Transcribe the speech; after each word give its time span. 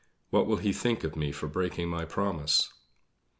What 0.31 0.47
will 0.47 0.57
he 0.57 0.73
think 0.73 1.03
of 1.03 1.15
me 1.15 1.31
for 1.31 1.47
breaking 1.47 1.87
my 1.87 2.05
promise!" 2.05 2.73